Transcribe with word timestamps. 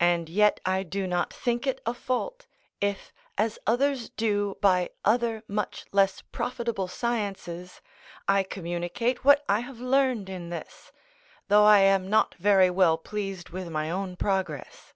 And 0.00 0.28
yet 0.28 0.58
I 0.66 0.82
do 0.82 1.06
not 1.06 1.32
think 1.32 1.68
it 1.68 1.80
a 1.86 1.94
fault, 1.94 2.48
if, 2.80 3.12
as 3.38 3.60
others 3.64 4.08
do 4.10 4.56
by 4.60 4.90
other 5.04 5.44
much 5.46 5.84
less 5.92 6.20
profitable 6.20 6.88
sciences, 6.88 7.80
I 8.26 8.42
communicate 8.42 9.24
what 9.24 9.44
I 9.48 9.60
have 9.60 9.78
learned 9.78 10.28
in 10.28 10.50
this, 10.50 10.90
though 11.46 11.64
I 11.64 11.78
am 11.78 12.10
not 12.10 12.34
very 12.40 12.70
well 12.70 12.98
pleased 12.98 13.50
with 13.50 13.68
my 13.68 13.88
own 13.88 14.16
progress. 14.16 14.92